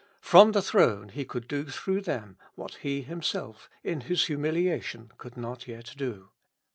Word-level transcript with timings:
From 0.21 0.53
the 0.53 0.63
throne 0.63 1.09
He 1.09 1.25
could 1.25 1.47
do 1.47 1.65
through 1.65 2.01
them 2.01 2.35
what 2.55 2.73
He 2.81 3.03
Himself 3.03 3.69
in 3.83 4.01
His 4.01 4.25
humiliation 4.25 5.11
could 5.19 5.37
not 5.37 5.67
yet 5.67 5.93
do. 5.95 6.29